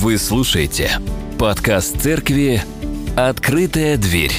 [0.00, 0.92] Вы слушаете
[1.40, 2.62] подкаст церкви
[3.16, 4.30] «Открытая дверь».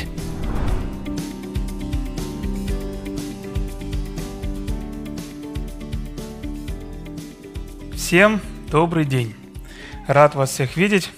[7.94, 8.40] Всем
[8.72, 9.36] добрый день.
[10.08, 11.12] Рад вас всех видеть.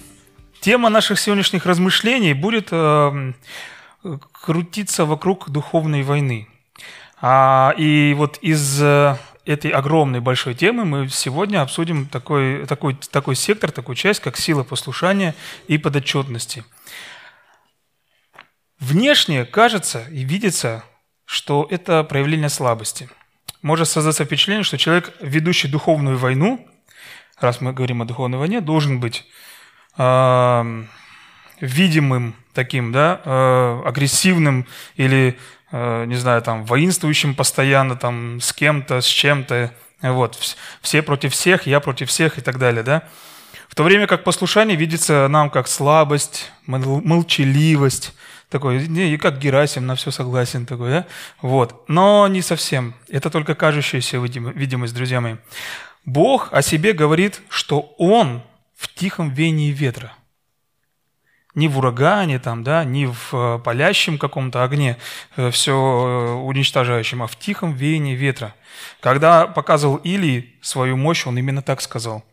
[0.60, 3.32] Тема наших сегодняшних размышлений будет э,
[4.32, 6.48] крутиться вокруг духовной войны.
[7.20, 13.34] А, и вот из э, этой огромной большой темы мы сегодня обсудим такой, такой, такой
[13.34, 15.34] сектор, такую часть, как сила послушания
[15.68, 16.64] и подотчетности.
[18.78, 20.84] Внешне кажется и видится,
[21.24, 23.08] что это проявление слабости.
[23.62, 26.66] Может создаться впечатление, что человек, ведущий духовную войну,
[27.38, 29.24] раз мы говорим о духовной войне, должен быть
[29.98, 30.84] э,
[31.60, 34.66] видимым таким, да, э, агрессивным
[34.96, 35.38] или
[35.72, 39.72] не знаю, там, воинствующим постоянно, там, с кем-то, с чем-то,
[40.02, 40.38] вот,
[40.82, 43.04] все против всех, я против всех и так далее, да.
[43.68, 48.14] В то время как послушание видится нам как слабость, молчаливость,
[48.50, 51.06] такой, не, и как Герасим, на все согласен такой, да?
[51.40, 51.88] Вот.
[51.88, 52.94] Но не совсем.
[53.08, 55.36] Это только кажущаяся видимость, друзья мои.
[56.04, 58.42] Бог о себе говорит, что Он
[58.76, 60.12] в тихом вении ветра–
[61.54, 64.96] ни в урагане, там, да, ни в э, палящем каком-то огне,
[65.36, 68.54] э, все э, уничтожающем, а в тихом веянии ветра.
[69.00, 72.24] Когда показывал Илии свою мощь, он именно так сказал.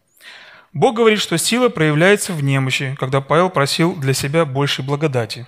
[0.72, 5.48] Бог говорит, что сила проявляется в немощи, когда Павел просил для себя большей благодати.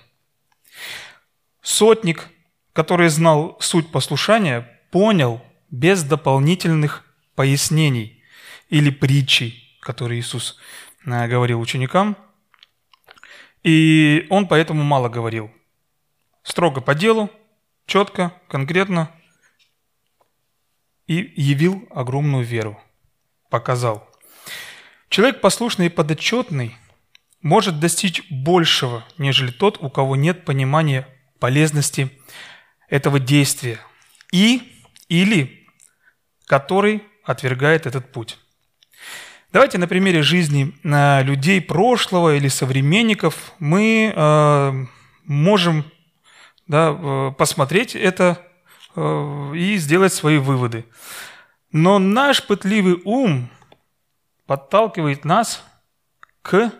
[1.61, 2.27] Сотник,
[2.73, 7.05] который знал суть послушания, понял без дополнительных
[7.35, 8.21] пояснений
[8.69, 10.57] или притчей, которые Иисус
[11.05, 12.17] говорил ученикам–
[13.63, 15.51] и он поэтому мало говорил.
[16.43, 17.29] Строго по делу,
[17.85, 19.11] четко, конкретно.
[21.07, 22.81] И явил огромную веру.
[23.49, 24.09] Показал.
[25.09, 26.75] Человек послушный и подотчетный
[27.41, 31.07] может достичь большего, нежели тот, у кого нет понимания
[31.39, 32.09] полезности
[32.87, 33.79] этого действия.
[34.31, 34.71] И
[35.09, 35.67] или
[36.45, 38.37] который отвергает этот путь.
[39.51, 44.85] Давайте на примере жизни э, людей прошлого или современников мы э,
[45.25, 45.83] можем
[46.67, 48.47] да, э, посмотреть это
[48.93, 50.85] и сделать свои выводы.
[51.71, 53.49] Но наш пытливый ум
[54.45, 55.63] подталкивает нас
[56.41, 56.73] к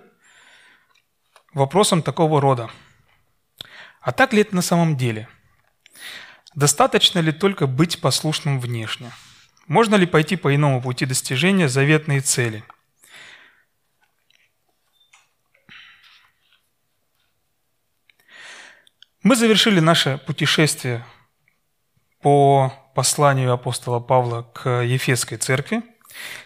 [1.54, 2.70] вопросам такого рода.
[4.02, 5.30] А так ли это на самом деле?
[6.54, 9.12] Достаточно ли только быть послушным внешне?
[9.72, 12.66] Можно ли пойти по иному пути достижения заветной цели?
[19.24, 21.06] Мы завершили наше путешествие
[22.22, 25.82] по посланию апостола Павла к Ефесской церкви.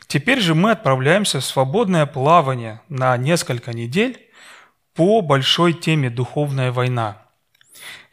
[0.06, 4.30] Теперь же мы отправляемся в свободное плавание на несколько недель
[4.94, 7.25] по большой теме «Духовная война».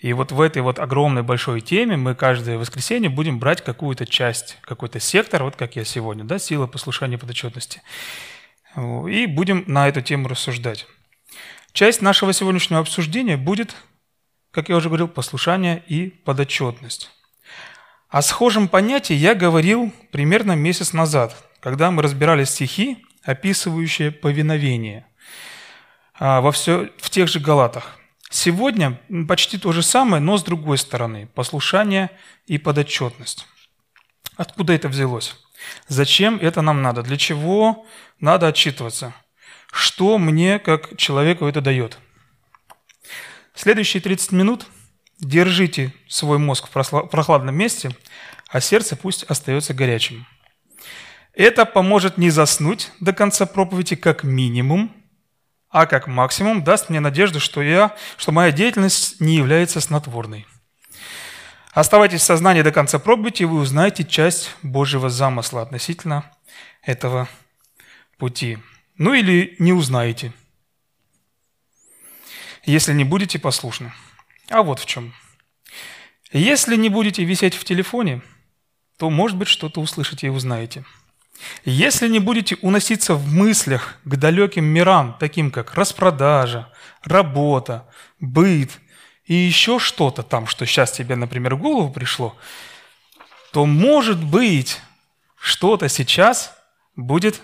[0.02, 4.58] И вот в этой вот огромной большой теме мы каждое воскресенье будем брать какую-то часть,
[4.62, 7.82] какой-то сектор, вот как я сегодня, да, сила послушания подотчетности.
[8.76, 10.88] И будем на эту тему рассуждать.
[11.72, 13.76] Часть нашего сегодняшнего обсуждения будет,
[14.50, 17.12] как я уже говорил, послушание и подотчетность.
[18.08, 25.06] О схожем понятии я говорил примерно месяц назад, когда мы разбирали стихи, описывающие повиновение
[26.19, 28.01] а, во все, в тех же Галатах.
[28.32, 28.98] Сегодня
[29.28, 31.28] почти то же самое, но с другой стороны.
[31.34, 32.09] Послушание
[32.47, 33.47] и подотчетность.
[34.37, 35.37] Откуда это взялось?
[35.87, 37.03] Зачем это нам надо?
[37.03, 37.84] Для чего
[38.20, 39.12] надо отчитываться?
[39.70, 41.98] Что мне, как человеку, это дает?
[43.54, 44.66] Следующие 30 минут
[45.20, 47.94] держите свой мозг в прохладном месте,
[48.49, 50.26] а сердце пусть остается горячим.
[51.34, 54.91] Это поможет не заснуть до конца проповеди как минимум–
[55.72, 60.47] а как максимум даст мне надежду, что, я, что моя деятельность не является снотворной.
[61.72, 66.31] Оставайтесь в сознании до конца пробуйте, и вы узнаете часть Божьего замысла относительно
[66.82, 67.27] этого
[68.19, 68.58] пути.
[68.99, 70.35] Ну или не узнаете,
[72.64, 73.94] если не будете послушны.
[74.50, 75.14] А вот в чем.
[76.32, 78.20] Если не будете висеть в телефоне,
[78.99, 80.85] то, может быть, что-то услышите и узнаете–
[81.65, 86.73] если не будете уноситься в мыслях к далеким мирам, таким как распродажа,
[87.03, 87.89] работа,
[88.21, 88.71] быт
[89.25, 92.37] и еще что-то там, что сейчас тебе, например, в голову пришло,
[93.53, 94.81] то, может быть,
[95.37, 96.56] что-то сейчас
[96.97, 97.41] будет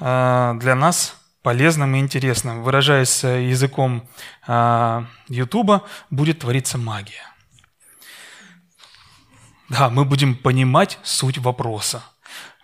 [0.00, 2.62] э, для нас полезным и интересным.
[2.62, 4.08] Выражаясь языком
[4.46, 7.22] э, Ютуба, будет твориться магия.
[9.68, 12.04] Да, мы будем понимать суть вопроса–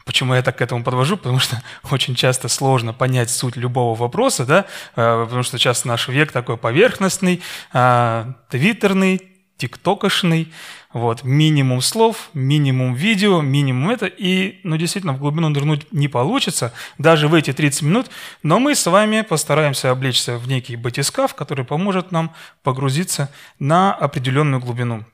[0.04, 1.16] Почему я так к этому подвожу?
[1.16, 4.66] Потому что очень часто сложно понять суть любого вопроса, да?
[4.96, 10.52] Э, потому что сейчас наш век такой поверхностный, а, твиттерный, тиктокошный,
[10.92, 16.74] вот, минимум слов, минимум видео, минимум это, и, ну, действительно, в глубину нырнуть не получится,
[16.98, 18.10] даже в эти 30 минут,
[18.42, 24.60] но мы с вами постараемся облечься в некий батискаф, который поможет нам погрузиться на определенную
[24.60, 25.04] глубину.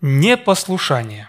[0.00, 1.28] Непослушание.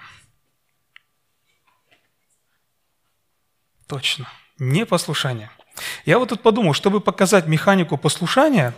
[3.93, 4.27] Точно.
[4.57, 5.51] Непослушание.
[6.03, 8.73] Я вот тут подумал, чтобы показать механику послушания,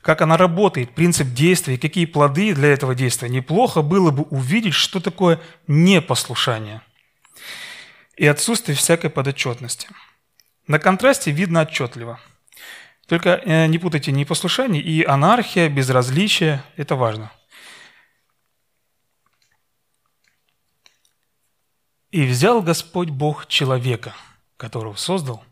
[0.00, 5.00] как она работает, принцип действия, какие плоды для этого действия, неплохо было бы увидеть, что
[5.00, 6.80] такое непослушание
[8.16, 9.88] и отсутствие всякой подотчетности.
[10.66, 12.18] На контрасте видно отчетливо.
[13.06, 17.30] Только э, не путайте непослушание и анархия, безразличие– это важно.
[22.10, 24.14] «И взял Господь Бог человека,
[24.58, 25.42] которого создал,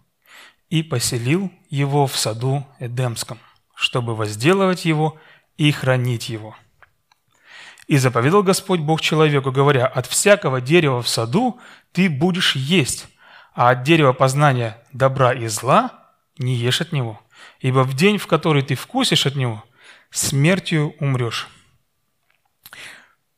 [0.69, 3.39] и поселил его в саду Эдемском,
[3.75, 5.17] чтобы возделывать его
[5.57, 6.55] и хранить его.
[7.87, 11.61] И заповедал Господь Бог человеку, говоря, «От всякого дерева в саду
[11.93, 13.07] ты будешь есть,
[13.55, 15.93] а от дерева познания добра и зла
[16.37, 17.21] не ешь от него,
[17.61, 19.65] ибо в день, в который ты вкусишь от него,
[20.11, 21.49] смертью умрешь».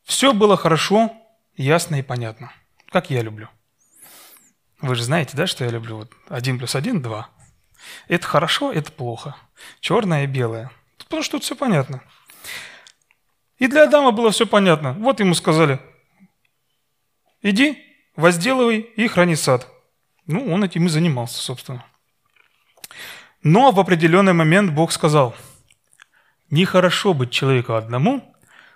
[0.03, 1.13] Все было хорошо,
[1.59, 2.51] ясно и понятно,
[2.91, 3.51] как я люблю.
[4.81, 5.97] Вы же знаете, да, что я люблю?
[5.97, 7.31] Вот один плюс один– два.
[8.07, 9.37] Это хорошо, это плохо.
[9.81, 10.71] Черное и белое.
[10.99, 12.03] Потому что тут все понятно.
[13.59, 14.93] И для Адама было все понятно.
[14.95, 15.81] Вот ему сказали,
[17.43, 17.83] иди,
[18.15, 19.69] возделывай и храни сад.
[20.27, 21.85] Ну, он этим и занимался, собственно.
[23.43, 25.35] Но в определенный момент Бог сказал,
[26.51, 28.35] нехорошо быть человеку одному,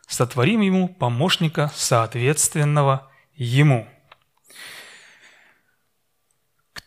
[0.08, 3.86] сотворим ему помощника, соответственного ему.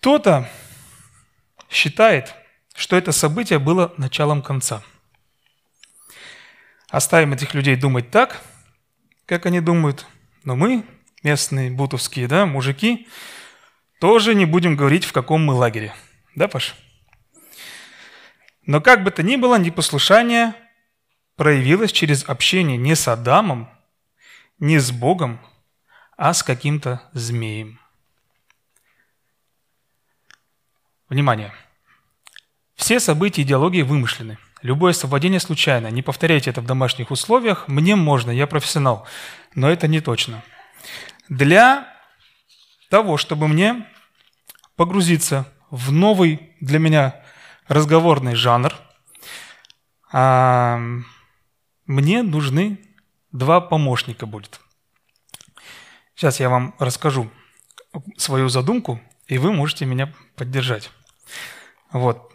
[0.05, 0.47] Кто-то
[1.67, 2.35] считает,
[2.75, 4.83] что это событие было началом конца.
[6.89, 8.43] Оставим этих людей думать так,
[9.25, 10.05] как они думают,
[10.43, 10.85] но мы,
[11.23, 13.07] местные бутовские да, мужики,
[13.99, 15.91] тоже не будем говорить, в каком мы лагере.
[16.35, 16.75] Да, Паш?
[18.67, 20.53] Но как бы то ни было, непослушание
[21.35, 23.71] проявилось через общение не с Адамом,
[24.59, 25.39] не с Богом,
[26.15, 27.79] а с каким-то змеем.
[31.09, 31.53] Внимание!
[32.75, 34.37] Все события идеологии вымышлены.
[34.63, 35.87] Любое совпадение случайно.
[35.87, 37.67] Не повторяйте это в домашних условиях.
[37.67, 39.07] Мне можно, я профессионал.
[39.53, 40.43] Но это не точно.
[41.29, 41.87] Для
[42.89, 43.85] того, чтобы мне
[44.75, 47.23] погрузиться в новый для меня
[47.67, 48.73] разговорный жанр,
[50.11, 50.79] а,
[51.85, 52.79] мне нужны
[53.31, 54.59] два помощника будет.
[56.15, 57.29] Сейчас я вам расскажу
[58.17, 60.91] свою задумку, и вы можете меня поддержать.
[61.91, 62.31] Вот.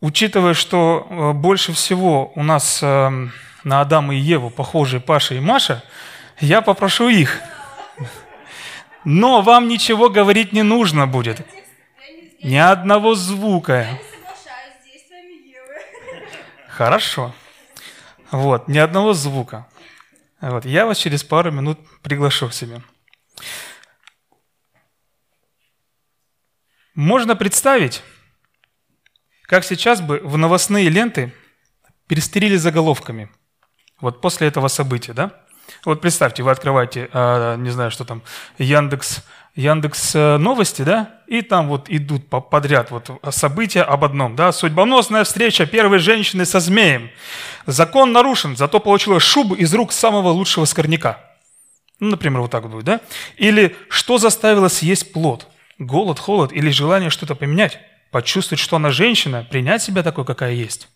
[0.00, 3.10] Учитывая, что э, больше всего у нас э,
[3.64, 5.82] на Адама и Еву похожи Паша и Маша,
[6.40, 7.40] я попрошу их.
[9.04, 11.44] Но вам ничего говорить не нужно будет.
[12.42, 13.86] Ни одного звука.
[16.68, 17.34] Хорошо.
[18.30, 19.66] Вот, ни одного звука.
[20.40, 22.82] Вот, я вас через пару минут приглашу к себе.
[26.98, 28.02] Можно представить,
[29.42, 31.32] как сейчас бы в новостные ленты
[32.08, 33.30] перестерили заголовками.
[34.00, 35.30] Вот после этого события, да?
[35.84, 38.24] Вот представьте, вы открываете, э, не знаю, что там,
[38.58, 39.24] Яндекс,
[39.54, 45.22] Яндекс э, новости, да, и там вот идут подряд вот события об одном, да, судьбоносная
[45.22, 47.10] встреча первой женщины со змеем.
[47.66, 51.20] Закон нарушен, зато получила шубу из рук самого лучшего скорняка.
[52.00, 53.00] Ну, например, вот так будет, да?
[53.36, 55.46] Или что заставило съесть плод?
[55.78, 57.78] Голод, холод или желание что-то поменять,
[58.10, 60.88] почувствовать, что она женщина, принять себя такой, какая есть.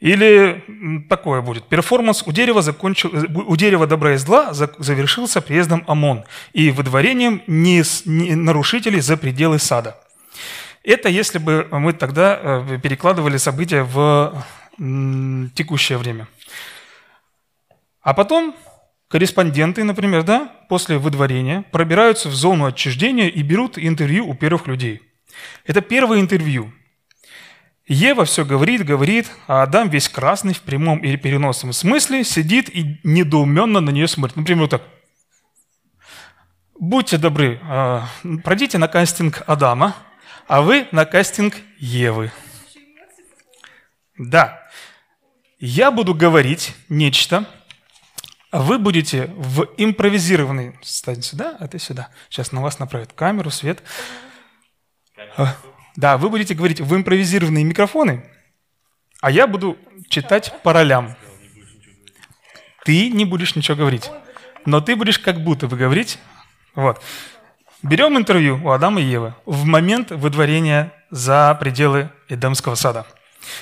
[0.00, 0.62] Или
[1.08, 1.64] такое будет.
[1.64, 7.82] Перформанс у дерева, закончил, у дерева добра и зла завершился приездом ОМОН и выдворением не,
[8.04, 9.98] не нарушителей за пределы сада.
[10.84, 14.44] Это если бы мы тогда э, перекладывали события в
[14.78, 16.28] текущее время.
[18.00, 18.54] А потом
[19.08, 25.00] Корреспонденты, например, да, после выдворения пробираются в зону отчуждения и берут интервью у первых людей.
[25.64, 26.72] Это первое интервью.
[27.86, 33.00] Ева все говорит, говорит, а Адам весь красный в прямом или переносном смысле сидит и
[33.02, 34.36] недоуменно на нее смотрит.
[34.36, 34.82] Например, вот так.
[36.78, 38.06] Будьте добры, а,
[38.44, 39.96] пройдите на кастинг Адама,
[40.46, 42.30] а вы на кастинг Евы.
[44.18, 44.60] Да.
[45.58, 47.46] Я буду говорить нечто,
[48.52, 50.78] вы будете в импровизированной...
[50.82, 52.08] Стань сюда, а ты сюда.
[52.30, 53.82] Сейчас на вас направят камеру, свет.
[55.36, 55.56] А,
[55.96, 58.24] да, вы будете говорить в импровизированные микрофоны,
[59.20, 59.76] а я буду
[60.08, 61.16] читать по ролям.
[62.84, 64.10] Ты не будешь ничего говорить,
[64.64, 66.18] но ты будешь как будто бы говорить.
[66.74, 67.02] Вот.
[67.82, 73.06] Берем интервью у Адама и Евы в момент выдворения за пределы Эдемского сада.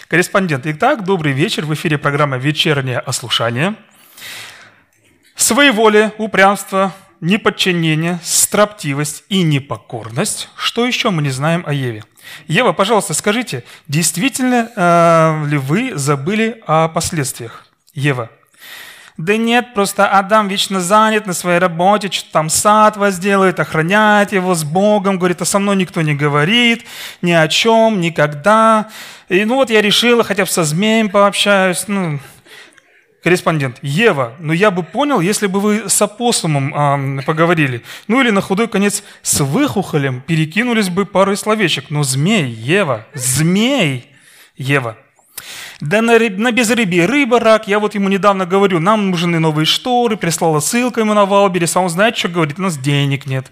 [0.08, 0.66] Корреспондент.
[0.66, 1.64] Итак, добрый вечер.
[1.64, 3.76] В эфире программа «Вечернее ослушание».
[5.46, 10.48] Своеволие, упрямство, неподчинение, строптивость и непокорность.
[10.56, 12.02] Что еще мы не знаем о Еве?
[12.48, 17.64] Ева, пожалуйста, скажите, действительно э, ли вы забыли о последствиях?
[17.94, 18.28] Ева.
[19.18, 24.52] Да нет, просто Адам вечно занят на своей работе, что там сад возделает, охраняет его
[24.56, 26.84] с Богом, говорит, а со мной никто не говорит,
[27.22, 28.88] ни о чем, никогда.
[29.28, 32.18] И ну вот я решила, хотя бы со змеем пообщаюсь, ну,
[33.26, 37.82] корреспондент, Ева, ну я бы понял, если бы вы с опоссумом э, поговорили.
[38.06, 41.90] Ну или на худой конец с выхухолем перекинулись бы парой словечек.
[41.90, 44.12] Но змей, Ева, змей,
[44.56, 44.96] Ева.
[45.80, 47.66] Да на, рыб, на безрыбье рыба, рак.
[47.66, 51.80] Я вот ему недавно говорю, нам нужны новые шторы, прислала ссылку ему на Wildberries, а
[51.80, 53.50] он знает, что говорит, у нас денег нет.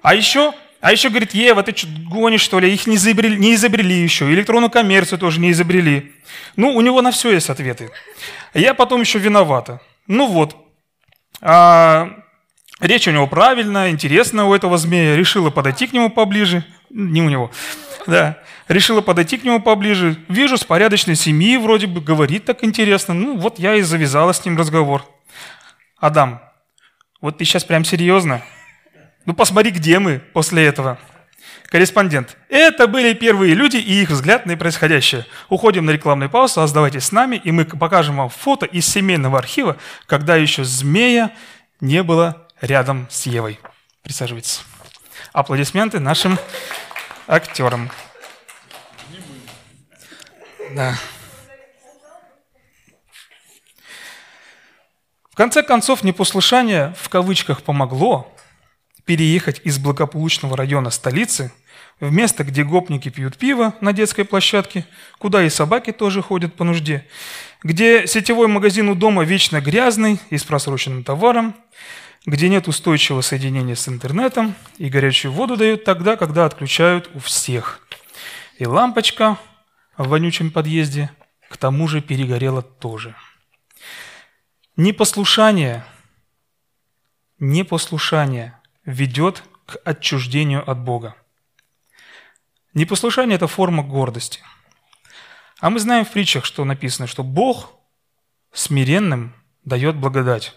[0.00, 2.72] А еще а еще говорит, Ева, ты что, гонишь, что ли?
[2.72, 4.30] Их не изобрели, не изобрели еще.
[4.32, 6.12] Электронную коммерцию тоже не изобрели.
[6.54, 7.90] Ну, у него на все есть ответы.
[8.54, 9.80] Я потом еще виновата.
[10.06, 10.56] Ну вот.
[11.40, 12.10] А,
[12.80, 15.16] речь у него правильная, интересная у этого змея.
[15.16, 16.64] Решила подойти к нему поближе.
[16.90, 17.50] Не у него.
[18.06, 18.38] Да.
[18.68, 20.16] Решила подойти к нему поближе.
[20.28, 23.14] Вижу, с порядочной семьи вроде бы, говорит так интересно.
[23.14, 25.04] Ну, вот я и завязала с ним разговор.
[25.98, 26.40] Адам,
[27.20, 28.42] вот ты сейчас прям серьезно?
[29.28, 30.98] Ну посмотри, где мы после этого.
[31.66, 32.38] Корреспондент.
[32.48, 35.26] Это были первые люди и их взгляд на происходящее.
[35.50, 39.76] Уходим на рекламную паузу, оставайтесь с нами, и мы покажем вам фото из семейного архива,
[40.06, 41.30] когда еще змея
[41.82, 43.60] не было рядом с Евой.
[44.02, 44.62] Присаживайтесь.
[45.34, 46.38] Аплодисменты нашим
[47.26, 47.90] актерам.
[50.70, 50.94] Да.
[55.30, 58.34] В конце концов, непослушание в кавычках помогло,
[59.08, 61.50] переехать из благополучного района столицы
[61.98, 64.84] в место, где гопники пьют пиво на детской площадке,
[65.16, 67.06] куда и собаки тоже ходят по нужде,
[67.62, 71.56] где сетевой магазин у дома вечно грязный и с просроченным товаром,
[72.26, 77.80] где нет устойчивого соединения с интернетом и горячую воду дают тогда, когда отключают у всех.
[78.58, 79.38] И лампочка
[79.96, 81.10] в вонючем подъезде
[81.48, 83.14] к тому же перегорела тоже.
[84.76, 85.82] Непослушание,
[87.38, 88.57] непослушание
[88.88, 91.14] ведет к отчуждению от Бога.
[92.72, 94.40] Непослушание– это форма гордости.
[95.60, 97.72] А мы знаем в притчах, что написано, что Бог
[98.50, 100.54] смиренным дает благодать.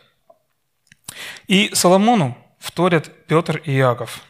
[1.47, 4.21] И Соломону вторят Петр и Иаков.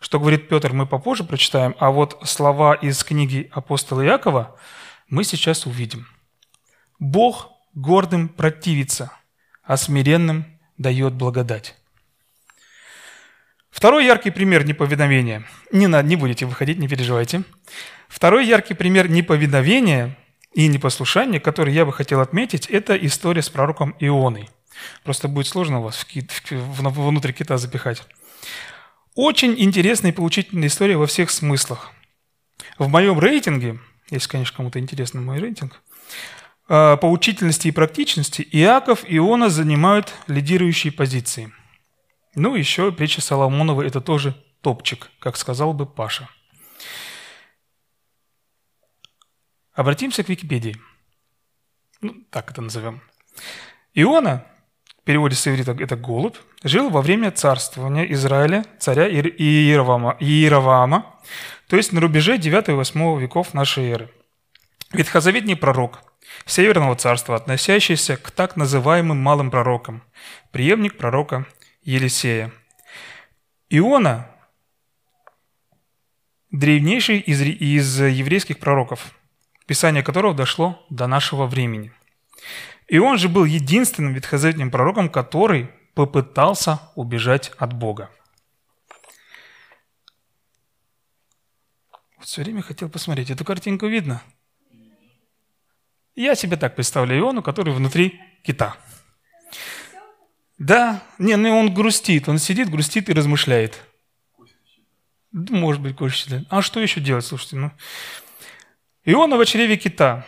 [0.00, 4.56] Что говорит Петр, мы попозже прочитаем, а вот слова из книги апостола Иакова
[5.08, 6.06] мы сейчас увидим.
[6.98, 9.12] Бог гордым противится,
[9.62, 10.46] а смиренным
[10.78, 11.76] дает благодать.
[13.72, 15.44] Второй яркий пример неповиновения.
[15.72, 17.42] Не, надо, не будете выходить, не переживайте.
[18.06, 20.16] Второй яркий пример неповиновения
[20.52, 24.50] и непослушания, который я бы хотел отметить, это история с пророком Ионой.
[25.04, 28.02] Просто будет сложно вас в кит, в, внутрь кита запихать.
[29.14, 31.92] Очень интересная и поучительная история во всех смыслах.
[32.78, 35.80] В моем рейтинге, если, конечно, кому-то интересно мой рейтинг,
[36.68, 41.50] э, по учительности и практичности Иаков и Иона занимают лидирующие позиции–
[42.34, 46.28] ну, еще притча Соломонова– это тоже топчик, как сказал бы Паша.
[49.74, 50.76] Обратимся к Википедии.
[52.00, 53.02] Ну, так это назовем.
[53.94, 54.44] Иона,
[55.00, 60.16] в переводе с иврита это голубь, жил во время царствования Израиля, царя Иеровама,
[61.68, 64.10] то есть на рубеже 9-8 веков нашей эры.
[64.92, 66.00] Ветхозаветний пророк
[66.46, 70.02] Северного царства, относящийся к так называемым малым пророкам,
[70.50, 71.46] преемник пророка
[71.82, 72.52] Елисея.
[73.68, 74.30] Иона–
[76.52, 79.18] древнейший из, еврейских пророков,
[79.66, 81.92] писание которого дошло до нашего времени.
[82.86, 88.10] И он же был единственным ветхозаветным пророком, который попытался убежать от Бога.
[92.16, 94.22] Вот все время хотел посмотреть, эту картинку видно?
[96.14, 98.76] Я себе так представляю Иону, который внутри кита–
[100.62, 103.82] да, не, ну он грустит, он сидит, грустит и размышляет.
[105.32, 106.46] Может быть, кость считает.
[106.50, 107.56] А что еще делать, слушайте?
[107.56, 107.72] Ну.
[109.04, 110.24] Иона в чреве кита.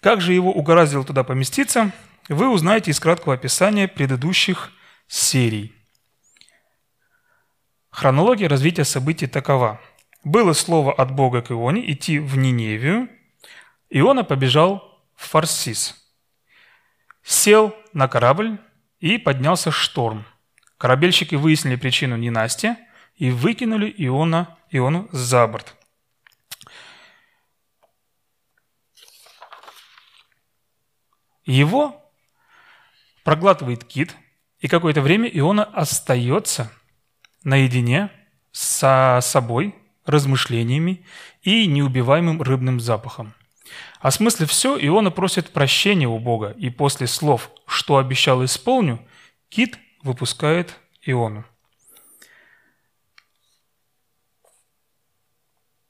[0.00, 1.92] Как же его угораздило туда поместиться?
[2.30, 4.72] вы узнаете из краткого описания предыдущих
[5.08, 5.74] серий.
[7.90, 9.78] Хронология развития событий такова.
[10.24, 13.10] Было слово от Бога к Ионе идти в Ниневию.
[13.90, 15.94] Иона побежал в Фарсис.
[17.22, 18.58] Сел на корабль
[18.98, 20.24] и поднялся шторм.
[20.78, 22.76] Корабельщики выяснили причину ненастья
[23.16, 25.74] и выкинули Иона, Иону за борт.
[31.44, 32.12] Его
[33.24, 34.16] проглатывает кит,
[34.58, 36.72] и какое-то время Иона остается
[37.44, 38.10] наедине
[38.50, 39.74] со собой,
[40.04, 41.04] размышлениями
[41.42, 43.34] и неубиваемым рыбным запахом.
[44.00, 49.04] Осмыслив все, Иона просит прощения у Бога, и после слов «что обещал, исполню»,
[49.48, 51.44] кит выпускает Иону.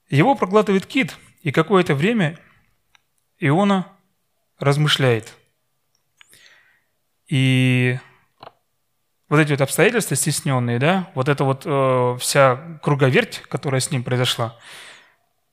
[0.09, 2.38] Его проглатывает кит, и какое-то время
[3.38, 3.87] Иона
[4.59, 5.35] размышляет.
[7.28, 7.99] И
[9.28, 14.04] вот эти вот обстоятельства стесненные, да, вот эта вот э, вся круговерть, которая с ним
[14.04, 14.56] произошла,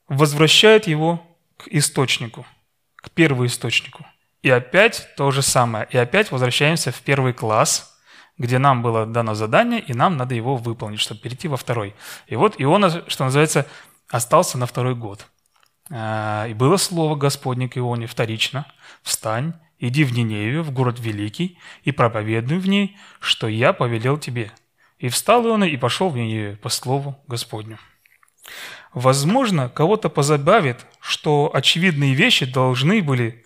[0.06, 2.46] возвращает его к источнику,
[2.96, 4.06] к первоисточнику.
[4.42, 5.86] И опять то же самое.
[5.90, 7.98] И опять возвращаемся в первый класс,
[8.36, 11.94] где нам было дано задание, и нам надо его выполнить, чтобы перейти во второй.
[12.26, 13.66] И вот Иона, что называется,
[14.08, 15.26] остался на второй год.
[15.90, 18.66] А, и было слово Господне к Ионе вторично.
[19.02, 24.52] «Встань, иди в Ниневию, в город великий, и проповедуй в ней, что я повелел тебе».
[24.98, 27.78] И встал Иона и пошел в Ниневию по слову Господню.
[28.94, 33.44] Возможно, кого-то позабавит, что очевидные вещи должны были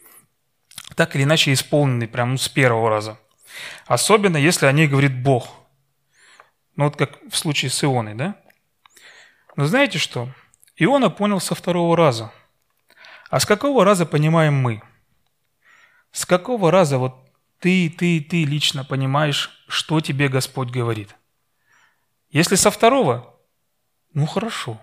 [0.95, 3.19] так или иначе исполнены прямо с первого раза.
[3.87, 5.49] Особенно, если о ней говорит Бог.
[6.77, 8.37] Ну вот как в случае с Ионой, да?
[9.57, 10.29] Но знаете что?
[10.77, 12.31] Иона понял со второго раза.
[13.31, 14.83] А с какого раза понимаем мы?
[16.13, 17.15] С какого раза вот
[17.59, 21.17] ты, ты, ты лично понимаешь, что тебе Господь говорит?
[22.31, 23.35] Если со второго,
[24.13, 24.79] ну хорошо.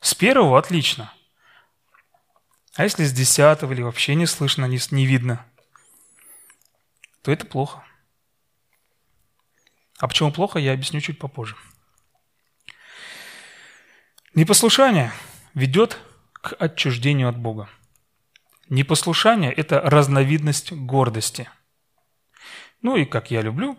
[0.00, 1.12] С первого отлично.
[2.74, 5.44] А если с десятого или вообще не слышно, не, не видно,
[7.22, 7.84] то это плохо.
[9.98, 11.56] А почему плохо, я объясню чуть попозже.
[14.34, 15.12] Непослушание
[15.54, 15.98] ведет
[16.32, 17.68] к отчуждению от Бога.
[18.68, 21.50] Непослушание– это разновидность гордости.
[22.80, 23.76] Ну и как я люблю,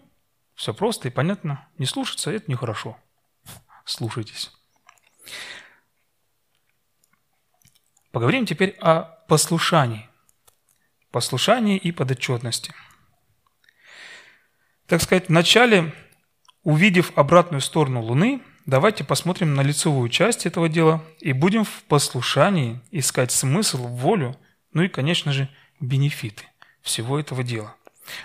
[0.55, 1.69] все просто и понятно.
[1.77, 2.97] Не слушаться– это нехорошо.
[3.85, 4.51] Слушайтесь.
[8.11, 10.09] Поговорим теперь о послушании.
[11.11, 12.73] Послушании и подотчетности.
[14.87, 15.93] Так сказать, вначале,
[16.63, 22.81] увидев обратную сторону Луны, давайте посмотрим на лицевую часть этого дела и будем в послушании
[22.89, 24.35] искать смысл, волю,
[24.73, 25.47] ну и, конечно же,
[25.79, 26.45] бенефиты
[26.81, 27.75] всего этого дела.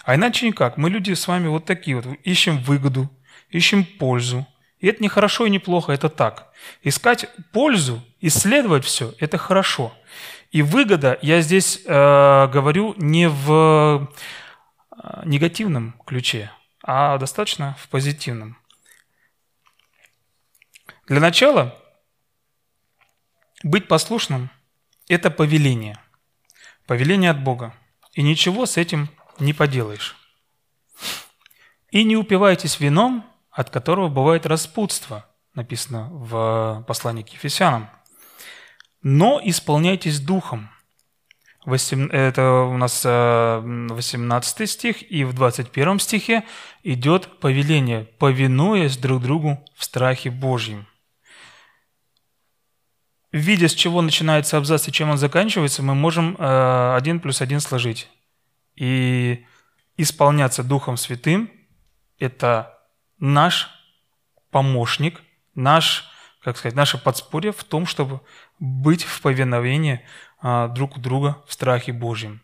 [0.05, 0.79] А иначе никак.
[0.79, 2.07] Мы люди с вами вот такие вот.
[2.25, 3.11] Ищем выгоду,
[3.51, 4.47] ищем пользу.
[4.85, 6.53] И это не хорошо и не плохо, это так.
[6.83, 9.97] Искать пользу, исследовать все– это хорошо.
[10.51, 14.11] И выгода, я здесь э, говорю не в
[14.93, 16.51] э, негативном ключе,
[16.83, 18.59] а достаточно в позитивном.
[21.07, 21.75] Для начала
[23.63, 24.51] быть послушным–
[25.09, 25.99] это повеление.
[26.87, 27.75] Повеление от Бога.
[28.13, 30.15] И ничего с этим не поделаешь.
[31.91, 37.89] И не упивайтесь вином, от которого бывает распутство, написано в послании к Ефесянам.
[39.03, 40.71] Но исполняйтесь духом.
[41.65, 46.45] Это у нас 18 э, стих, и в 21 стихе
[46.83, 50.87] идет повеление, повинуясь друг другу в страхе Божьем
[53.35, 57.59] видя, с чего начинается абзац и чем он заканчивается, мы можем э, один плюс один
[57.59, 58.09] сложить.
[58.77, 59.45] И
[59.97, 61.51] исполняться Духом Святым–
[62.19, 62.74] это
[63.25, 63.71] наш
[64.51, 65.23] помощник,
[65.55, 66.11] наш,
[66.43, 68.21] как сказать, наше подспорье в том, чтобы
[68.59, 70.01] быть в повиновении
[70.43, 72.41] э, друг у друга в страхе Божьем.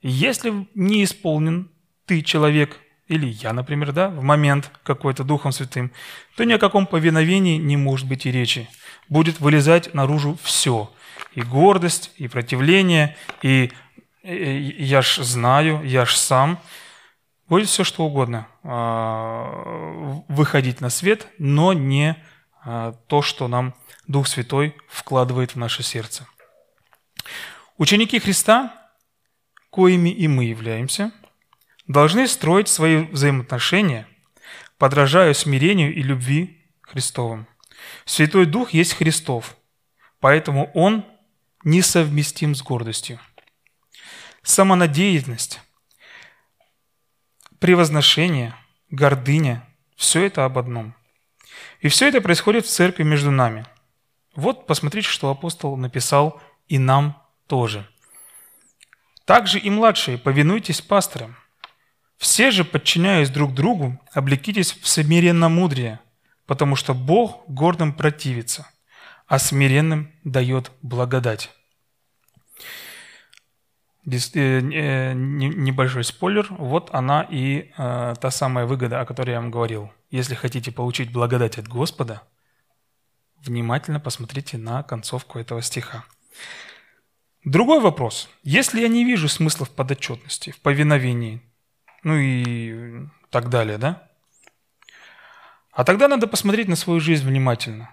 [0.00, 1.70] Если не исполнен
[2.06, 5.92] ты, человек, или я, например, да, в момент какой-то Духом Святым,
[6.36, 8.68] то ни о каком повиновении не может быть и речи–
[9.08, 10.90] будет вылезать наружу все.
[11.34, 13.72] И гордость, и противление, и,
[14.22, 16.58] и я ж знаю, я ж сам.
[17.48, 22.16] Будет все что угодно а, выходить на свет, но не
[22.64, 23.74] а, то, что нам
[24.06, 26.26] Дух Святой вкладывает в наше сердце.
[27.76, 28.90] Ученики Христа,
[29.70, 31.12] коими и мы являемся,
[31.86, 34.06] должны строить свои взаимоотношения,
[34.78, 37.46] подражая смирению и любви Христовым.
[38.06, 39.56] Святой Дух есть Христов,
[40.20, 41.04] поэтому Он
[41.64, 43.18] несовместим с гордостью.
[44.42, 45.60] Самонадеянность
[47.64, 48.54] превозношение,
[48.90, 50.94] гордыня– все это об одном.
[51.80, 53.64] И все это происходит в церкви между нами.
[54.36, 57.88] Вот посмотрите, что апостол написал и нам тоже.
[59.24, 61.38] Также и младшие, повинуйтесь пасторам.
[62.18, 66.00] Все же, подчиняясь друг другу, облекитесь в смиренно-мудрее,
[66.44, 68.68] потому что Бог гордым противится,
[69.26, 71.50] а смиренным дает благодать.
[74.06, 79.90] Э, небольшой спойлер, вот она и э, та самая выгода, о которой я вам говорил.
[80.10, 82.22] Если хотите получить благодать от Господа,
[83.40, 86.04] внимательно посмотрите на концовку этого стиха.
[87.44, 88.28] Другой вопрос.
[88.42, 91.40] Если я не вижу смысла в подотчетности, в повиновении,
[92.02, 94.06] ну и так далее, да?
[95.72, 97.90] А тогда надо посмотреть на свою жизнь внимательно.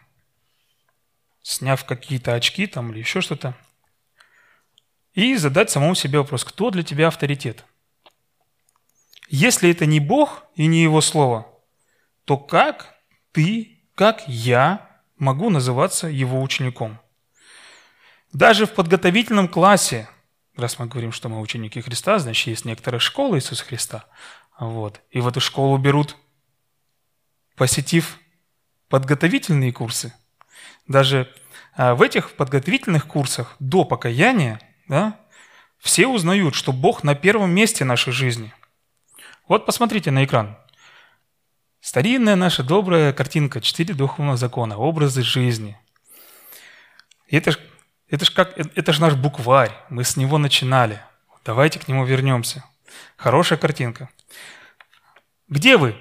[1.41, 3.56] Сняв какие-то очки там или еще что-то.
[5.13, 7.65] И задать самому себе вопрос, кто для тебя авторитет?
[9.30, 11.47] Если это не Бог и не Его Слово,
[12.26, 12.95] то как
[13.32, 17.00] ты, как я могу называться Его учеником?
[18.34, 20.10] Даже в подготовительном классе,
[20.56, 24.06] раз мы говорим, что мы ученики Христа, значит, есть некоторая школа Иисуса Христа.
[24.58, 25.02] Вот.
[25.10, 26.15] И в эту школу берут,
[27.56, 28.19] посетив
[28.88, 30.13] подготовительные курсы.
[30.88, 31.34] Даже
[31.76, 34.60] а, в этих подготовительных курсах до покаяния
[34.92, 35.18] да,
[35.78, 38.54] все узнают, что Бог на первом месте нашей жизни.
[39.48, 40.58] Вот посмотрите на экран.
[41.80, 45.78] Старинная наша добрая картинка «Четыре духовных закона», образы жизни.
[47.30, 47.52] Это
[48.10, 51.02] это же как, это ж наш букварь, мы с него начинали.
[51.46, 52.66] Давайте к нему вернемся.
[53.16, 54.10] Хорошая картинка.
[55.48, 55.96] Где вы?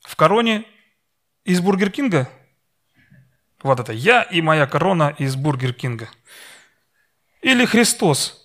[0.00, 0.64] В короне
[1.44, 2.28] из Бургер Кинга?
[3.62, 6.08] Вот это я и моя корона из Бургер Кинга.
[7.44, 8.42] Или Христос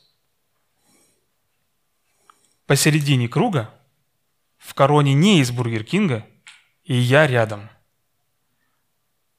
[2.66, 3.74] посередине круга,
[4.58, 6.28] в короне не из Бургер Кинга,
[6.84, 7.70] и я рядом.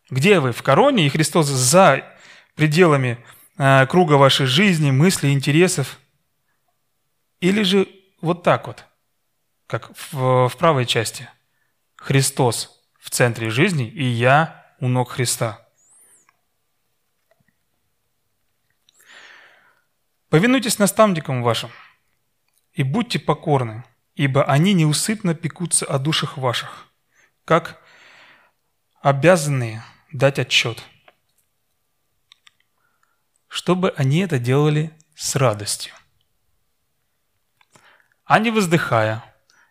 [0.09, 0.53] Где вы?
[0.53, 2.03] В короне, и Христос за
[2.55, 3.23] пределами
[3.59, 5.99] э, круга вашей жизни, мыслей, интересов?
[7.41, 7.87] Или же
[8.23, 8.87] вот так вот,
[9.67, 11.29] как в, в правой части?
[11.97, 15.69] Христос в центре жизни, и я у ног Христа.
[20.31, 21.71] Повинуйтесь наставникам вашим
[22.73, 26.87] и будьте покорны, ибо они неусыпно пекутся о душах ваших,
[27.45, 27.83] как
[29.03, 30.83] обязанные дать отчет–
[33.51, 35.93] чтобы они это делали с радостью,
[38.25, 39.25] а не воздыхая,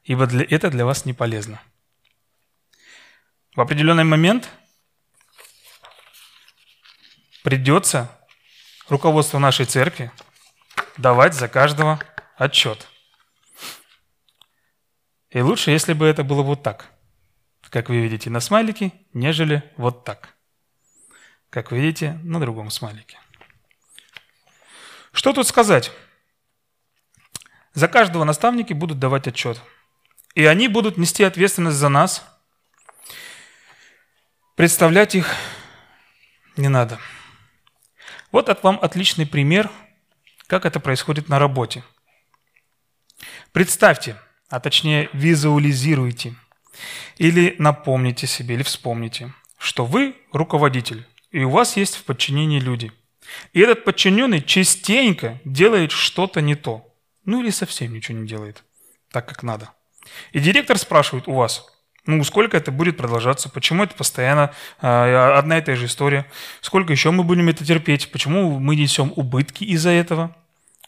[0.04, 1.62] ибо для, это для вас не полезно.
[3.56, 4.50] В определенный момент
[7.42, 8.12] придется
[8.90, 10.12] руководство нашей церкви
[11.00, 12.00] давать за каждого
[12.36, 12.88] отчет.
[15.30, 16.92] И лучше, если бы это было вот так,
[17.70, 20.36] как вы видите на смайлике, нежели вот так,
[21.50, 23.20] как вы видите на другом смайлике.
[25.12, 25.92] Что тут сказать?
[27.74, 29.62] За каждого наставники будут давать отчет.
[30.36, 32.26] И они будут нести ответственность за нас.
[34.56, 35.34] Представлять их
[36.58, 37.00] не надо.
[38.32, 39.70] Вот от вам отличный пример,
[40.50, 41.84] как это происходит на работе.
[43.54, 44.18] Представьте,
[44.50, 46.36] а точнее визуализируйте,
[47.18, 52.92] или напомните себе, или вспомните, что вы руководитель, и у вас есть в подчинении люди–
[53.54, 56.86] и этот подчиненный частенько делает что-то не то.
[57.26, 58.64] Ну или совсем ничего не делает
[59.12, 59.72] так, как надо.
[60.32, 61.68] И директор спрашивает у вас,
[62.06, 66.26] ну, сколько это будет продолжаться, почему это постоянно э, одна и та же история,
[66.62, 70.36] сколько еще мы будем это терпеть, почему мы несем убытки из-за этого,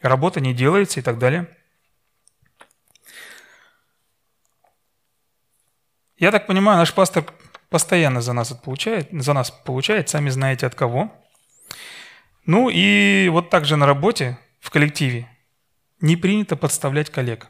[0.02, 1.47] работа не делается и так далее.
[6.17, 7.26] Я так понимаю, наш пастор
[7.69, 11.12] постоянно за нас, получает, за нас получает, сами знаете от кого–
[12.45, 15.28] ну и вот так же на работе, в коллективе,
[16.00, 17.50] не принято подставлять коллег.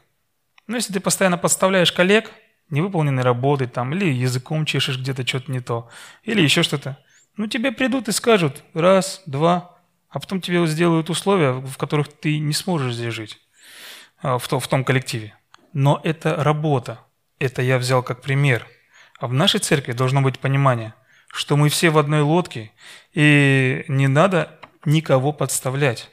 [0.66, 2.30] Ну, если ты постоянно подставляешь коллег,
[2.72, 5.88] невыполненной работы там, или языком чешешь где-то что-то не то,
[6.24, 6.98] или еще что-то,
[7.36, 12.38] ну, тебе придут и скажут раз, два, а потом тебе сделают условия, в которых ты
[12.38, 13.38] не сможешь здесь жить,
[14.20, 15.34] а, в, том, в том коллективе.
[15.72, 17.00] Но это работа.
[17.38, 18.66] Это я взял как пример.
[19.18, 20.94] А в нашей церкви должно быть понимание,
[21.28, 22.72] что мы все в одной лодке,
[23.14, 26.10] и не надо никого подставлять.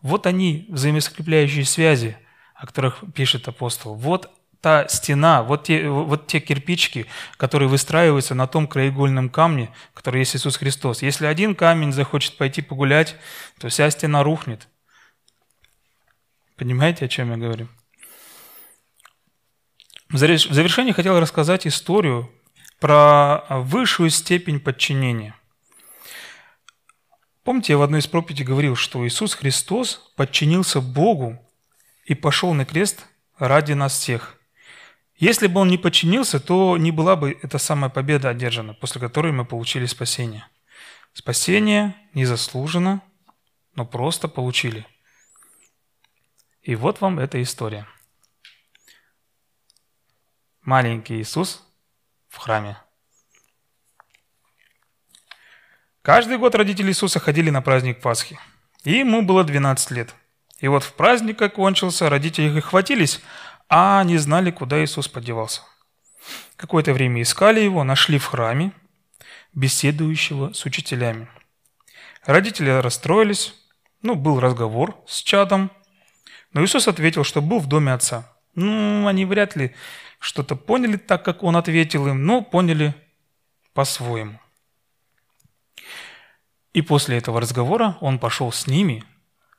[0.00, 2.16] Вот они, взаимоскрепляющие связи,
[2.54, 3.94] о которых пишет апостол.
[3.94, 4.30] Вот
[4.64, 7.04] та стена, вот те, вот те кирпичики,
[7.36, 11.02] которые выстраиваются на том краеугольном камне, который есть Иисус Христос.
[11.02, 13.14] Если один камень захочет пойти погулять,
[13.58, 14.66] то вся стена рухнет.
[16.56, 17.68] Понимаете, о чем я говорю?
[20.08, 22.32] В завершение хотел рассказать историю
[22.80, 25.34] про высшую степень подчинения.
[27.42, 31.38] Помните, я в одной из проповедей говорил, что Иисус Христос подчинился Богу
[32.06, 33.04] и пошел на крест
[33.36, 34.38] ради нас всех.
[35.16, 39.32] Если бы Он не подчинился, то не была бы эта самая победа одержана, после которой
[39.32, 40.46] мы получили спасение.
[41.12, 43.00] Спасение незаслуженно,
[43.74, 44.86] но просто получили.
[46.62, 47.86] И вот вам эта история
[50.64, 51.62] маленький Иисус
[52.28, 52.78] в храме.
[56.02, 58.38] Каждый год родители Иисуса ходили на праздник Пасхи.
[58.82, 60.14] И ему было 12 лет.
[60.58, 63.20] И вот в праздник, как кончился, родители их хватились,
[63.68, 65.62] а не знали, куда Иисус подевался.
[66.56, 68.72] Какое-то время искали его, нашли в храме,
[69.52, 71.28] беседующего с учителями.
[72.24, 73.54] Родители расстроились,
[74.02, 75.70] ну, был разговор с чадом,
[76.52, 78.32] но Иисус ответил, что был в доме отца.
[78.54, 79.74] Ну, они вряд ли
[80.18, 82.94] что-то поняли так, как он ответил им, но поняли
[83.74, 84.40] по-своему.
[86.72, 89.04] И после этого разговора он пошел с ними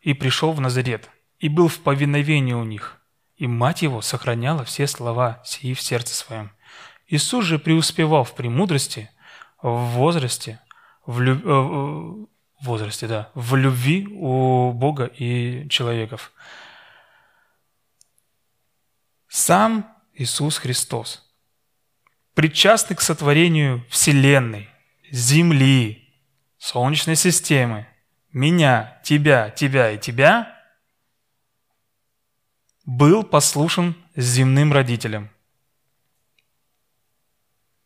[0.02, 2.98] и пришел в Назарет, и был в повиновении у них.
[3.36, 6.52] И мать его сохраняла все слова сии в сердце своем.
[7.08, 9.10] Иисус же преуспевал в премудрости,
[9.62, 10.60] в возрасте,
[11.06, 11.46] в, люб...
[11.46, 16.32] Э, в возрасте, да, в любви у Бога и человеков.
[19.28, 21.30] Сам Иисус Христос,
[22.34, 24.70] причастный к сотворению Вселенной,
[25.12, 26.10] Земли,
[26.58, 27.86] Солнечной системы,
[28.32, 30.55] меня, тебя, тебя и тебя,
[32.86, 35.30] был послушен земным родителям.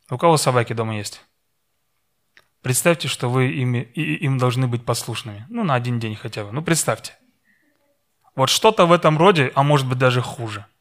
[0.09, 1.21] У кого собаки дома есть?
[2.61, 5.45] Представьте, что вы им, им должны быть послушными.
[5.49, 6.51] Ну, на один день хотя бы.
[6.51, 7.17] Ну, представьте.
[8.35, 10.65] Вот что-то в этом роде, а может быть даже хуже–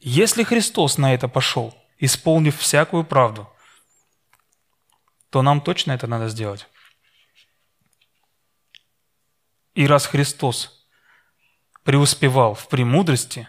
[0.00, 3.50] если Христос на это пошел, исполнив всякую правду,
[5.30, 6.68] то нам точно это надо сделать.
[9.74, 10.75] И раз Христос
[11.86, 13.48] преуспевал в премудрости,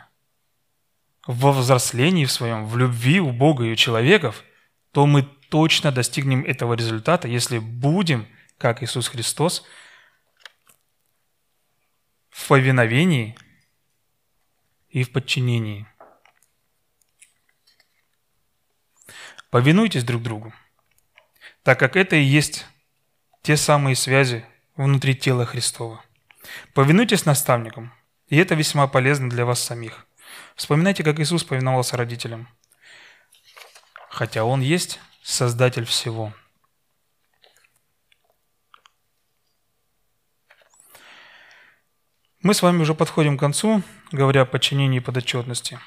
[1.25, 4.45] во взрослении в своем, в любви у Бога и у человеков,
[4.93, 8.25] то мы точно достигнем этого результата, если будем,
[8.57, 9.65] как Иисус Христос,
[12.29, 13.37] в повиновении
[14.87, 15.85] и в подчинении–
[19.49, 20.53] Повинуйтесь друг другу,
[21.63, 22.65] так как это и есть
[23.43, 24.45] те самые связи
[24.75, 26.03] внутри тела Христова.
[26.73, 27.93] Повинуйтесь наставникам,
[28.27, 30.05] и это весьма полезно для вас самих.
[30.55, 32.47] Вспоминайте, как Иисус повиновался родителям,
[34.09, 36.33] хотя Он есть Создатель всего.
[42.41, 45.81] Мы с вами уже подходим к концу, говоря о подчинении и подотчетности.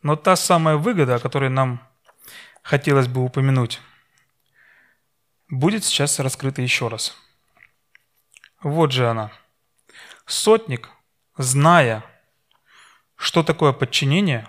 [0.00, 1.86] Но та самая выгода, о которой нам
[2.62, 3.82] хотелось бы упомянуть,
[5.50, 7.14] будет сейчас раскрыта еще раз.
[8.62, 9.32] Вот же она.
[10.24, 10.88] Сотник,
[11.36, 12.04] зная,
[13.16, 14.46] что такое подчинение,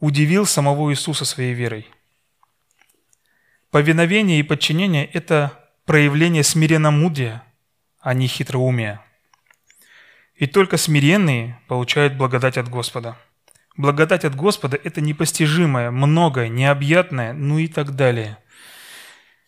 [0.00, 1.88] удивил самого Иисуса своей верой.
[3.70, 7.44] Повиновение и подчинение– это проявление смиренномудрия,
[8.00, 9.00] а не хитроумия.
[10.34, 13.18] И только смиренные получают благодать от Господа–
[13.76, 18.38] Благодать от Господа– это непостижимое, многое, необъятное, ну и так далее.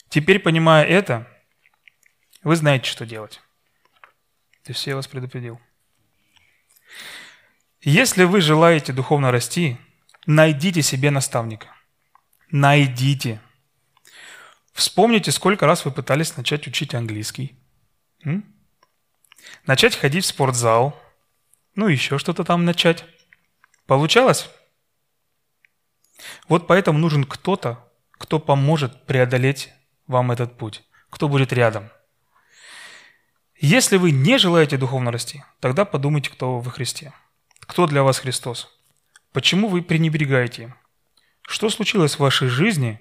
[0.09, 1.29] Теперь, понимая это,
[2.43, 3.43] вы знаете, что делать.
[4.65, 5.61] То есть я вас предупредил.
[7.81, 9.77] Если вы желаете духовно расти,
[10.27, 11.69] найдите себе наставника.
[12.51, 13.41] Найдите.
[14.73, 17.59] Вспомните, сколько раз вы пытались начать учить английский.
[18.25, 18.45] М?
[19.67, 21.01] Начать ходить в спортзал.
[21.75, 23.05] Ну, еще что-то там начать.
[23.87, 24.49] Получалось?
[26.49, 29.73] Вот поэтому нужен кто-то, кто поможет преодолеть
[30.07, 31.91] вам этот путь, кто будет рядом.
[33.59, 37.13] Если вы не желаете духовно расти, тогда подумайте, кто вы Христе.
[37.61, 38.69] Кто для вас Христос?
[39.33, 40.75] Почему вы пренебрегаете им?
[41.43, 43.01] Что случилось в вашей жизни,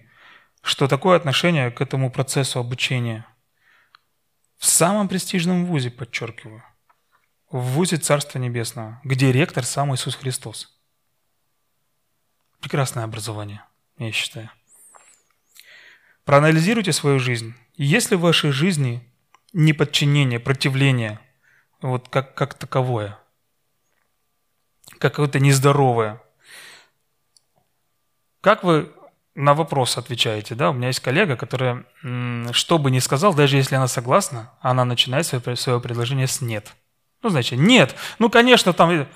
[0.61, 3.25] что такое отношение к этому процессу обучения?
[4.57, 6.63] В самом престижном вузе, подчеркиваю,
[7.49, 10.79] в вузе Царства Небесного, где ректор сам Иисус Христос.
[12.61, 13.63] Прекрасное образование,
[13.97, 14.49] я считаю.
[16.23, 17.53] Проанализируйте свою жизнь.
[17.75, 19.03] Если в вашей жизни
[19.53, 21.19] неподчинение, противление,
[21.81, 23.17] вот как, как таковое,
[24.99, 26.21] какое-то нездоровое,
[28.41, 28.91] как вы
[29.35, 30.69] на вопрос отвечаете, да?
[30.69, 31.85] У меня есть коллега, которая,
[32.51, 36.73] что бы ни сказал, даже если она согласна, она начинает свое, свое предложение с «нет».
[37.21, 37.95] Ну, значит, «нет».
[38.19, 39.07] Ну, конечно, там...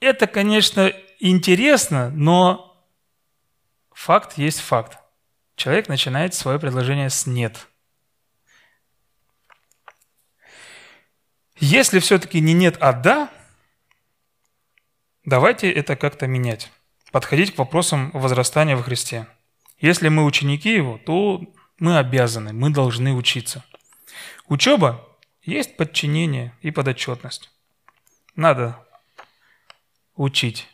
[0.00, 2.76] Это, конечно, интересно, но
[3.92, 4.98] факт есть факт.
[5.54, 7.67] Человек начинает свое предложение с «нет».
[11.60, 13.30] Если все-таки не «нет», а «да»,
[15.24, 16.70] давайте это как-то менять.
[17.10, 19.26] Подходить к вопросам возрастания во Христе.
[19.78, 21.42] Если мы ученики Его, то
[21.78, 23.64] мы обязаны, мы должны учиться.
[24.46, 25.04] Учеба
[25.42, 27.50] есть подчинение и подотчетность.
[28.36, 28.78] Надо
[30.14, 30.68] учить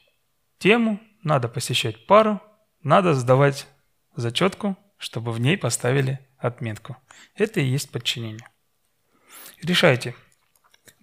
[0.59, 2.43] тему, надо посещать пару,
[2.83, 3.67] надо сдавать
[4.17, 6.97] зачетку, чтобы в ней поставили отметку.
[7.35, 8.49] Это и есть подчинение.
[9.63, 10.15] Решайте.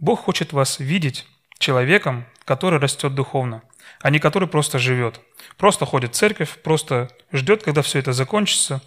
[0.01, 1.27] Бог хочет вас видеть
[1.59, 3.61] человеком, который растет духовно,
[4.01, 5.21] а не который просто живет.
[5.57, 8.81] Просто ходит в церковь, просто ждет, когда все это закончится,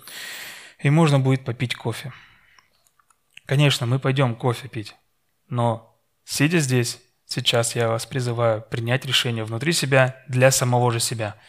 [0.81, 2.13] и можно будет попить кофе.
[3.47, 4.97] Конечно, мы пойдем кофе пить,
[5.49, 11.37] но сидя здесь, сейчас я вас призываю принять решение внутри себя для самого же себя–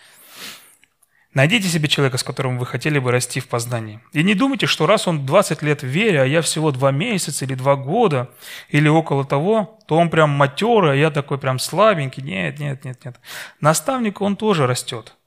[1.35, 3.99] Найдите себе человека, с которым вы хотели бы расти в познании.
[4.13, 7.43] И не думайте, что раз он 20 лет в вере, а я всего 2 месяца
[7.43, 8.31] или 2 года,
[8.69, 12.23] или около того, то он прям матерый, а я такой прям слабенький.
[12.23, 13.19] Нет, нет, нет, нет.
[13.59, 15.17] Наставник, он тоже растет.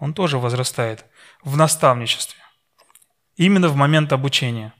[0.00, 1.04] Он тоже возрастает
[1.44, 2.42] в наставничестве.
[3.36, 4.72] Именно в момент обучения.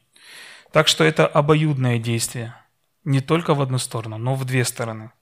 [0.72, 2.56] Так что это обоюдное действие.
[3.04, 5.12] Не только в одну сторону, но в две стороны.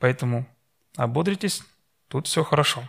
[0.00, 0.44] Поэтому
[0.96, 1.62] ободритесь,
[2.08, 2.82] тут все хорошо.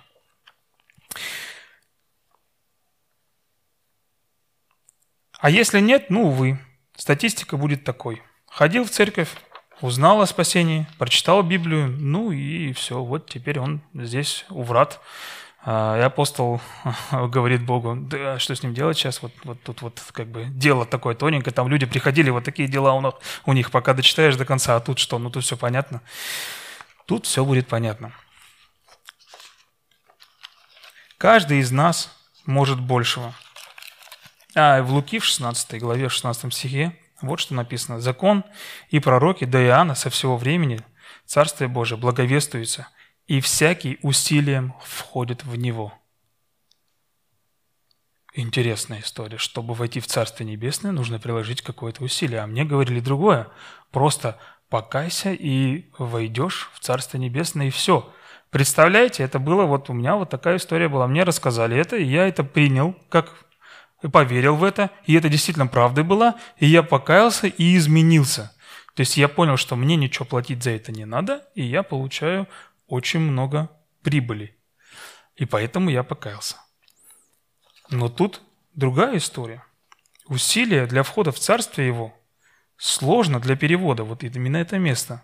[5.39, 6.59] А если нет, ну, увы,
[6.95, 8.23] статистика будет такой.
[8.49, 9.29] Ходил в церковь,
[9.81, 14.99] узнал о спасении, прочитал Библию, ну и все, вот теперь он здесь у врат.
[15.63, 16.59] А, и апостол
[17.11, 19.21] говорит Богу, да что с ним делать сейчас?
[19.21, 22.93] Вот, вот тут вот как бы дело такое тоненькое, там люди приходили, вот такие дела
[22.93, 23.13] у них,
[23.45, 25.19] у них, пока дочитаешь до конца, а тут что?
[25.19, 26.01] Ну тут все понятно.
[27.05, 28.11] Тут все будет понятно.
[31.19, 32.11] Каждый из нас
[32.45, 33.35] может большего–
[34.57, 37.99] а в Луки в 16 главе, в 16 стихе, вот что написано.
[37.99, 38.43] «Закон
[38.89, 40.79] и пророки до Иоанна со всего времени
[41.25, 42.87] Царствие Божие благовествуется,
[43.27, 45.93] и всякий усилием входит в него».
[48.33, 49.37] Интересная история.
[49.37, 52.41] Чтобы войти в Царствие Небесное, нужно приложить какое-то усилие.
[52.41, 53.47] А мне говорили другое.
[53.91, 54.39] Просто
[54.69, 58.11] покайся и войдешь в Царство Небесное, и все.
[58.51, 61.07] Представляете, это было вот у меня вот такая история была.
[61.07, 63.46] Мне рассказали это, и я это принял как
[64.01, 68.53] поверил в это, и это действительно правдой была, и я покаялся и изменился.
[68.93, 72.47] То есть я понял, что мне ничего платить за это не надо, и я получаю
[72.87, 73.69] очень много
[74.01, 74.57] прибыли.
[75.35, 76.57] И поэтому я покаялся.
[77.89, 78.41] Но тут
[78.73, 79.63] другая история.
[80.25, 82.13] Усилия для входа в Царствие Его
[82.77, 85.23] сложно для перевода, вот именно это место.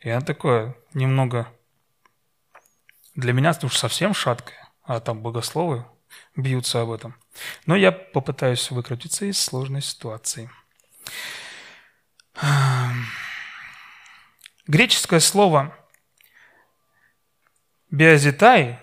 [0.00, 1.48] И оно такое немного
[3.14, 5.84] для меня уж совсем шаткое, а там богословы
[6.36, 7.14] бьются об этом.
[7.66, 10.50] Но я попытаюсь выкрутиться из сложной ситуации.
[14.66, 15.76] Греческое слово
[17.90, 18.78] «биозитай»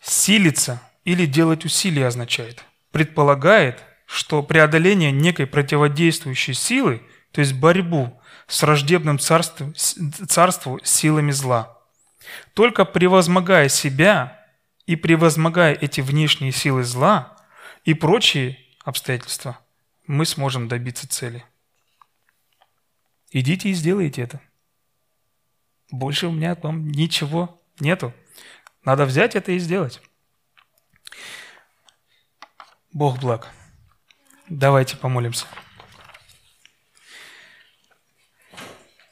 [0.00, 2.64] «силиться» или «делать усилия» означает.
[2.92, 11.78] Предполагает, что преодоление некой противодействующей силы, то есть борьбу с враждебным царством, царству силами зла.
[12.54, 14.37] Только превозмогая себя,
[14.88, 17.36] и превозмогая эти внешние силы зла
[17.84, 19.60] и прочие обстоятельства,
[20.06, 21.44] мы сможем добиться цели.
[23.30, 24.40] Идите и сделайте это.
[25.90, 28.14] Больше у меня там ничего нету.
[28.82, 30.00] Надо взять это и сделать.
[32.90, 33.52] Бог благ.
[34.48, 35.44] Давайте помолимся.